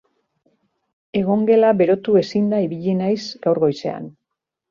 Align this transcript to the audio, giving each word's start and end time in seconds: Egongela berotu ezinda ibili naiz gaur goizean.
Egongela 1.19 1.73
berotu 1.83 2.17
ezinda 2.23 2.63
ibili 2.69 2.97
naiz 3.03 3.21
gaur 3.47 3.63
goizean. 3.67 4.09